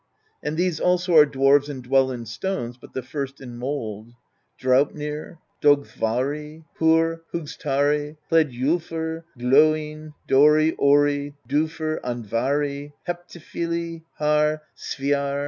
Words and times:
And 0.41 0.57
these 0.57 0.79
also 0.79 1.15
are 1.15 1.27
dwarves 1.27 1.69
and 1.69 1.83
dwell 1.83 2.09
in 2.09 2.25
stones, 2.25 2.75
but 2.75 2.93
the 2.93 3.03
first 3.03 3.39
in 3.39 3.55
mould: 3.59 4.13
Draupnir, 4.59 5.37
Dolgthvari, 5.61 6.65
Horr, 6.79 7.21
Hugstari, 7.31 8.17
Hledjolfr, 8.31 9.25
Gloinn; 9.37 10.15
Dori, 10.27 10.71
Ori, 10.71 11.35
Dufr, 11.47 12.01
Andvari, 12.01 12.93
Heptifili, 13.07 14.01
Harr, 14.17 14.63
Sviarr. 14.75 15.39